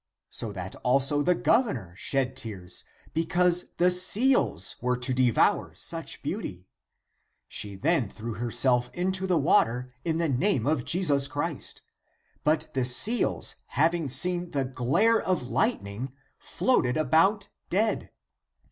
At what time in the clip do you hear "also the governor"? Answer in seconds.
0.77-1.93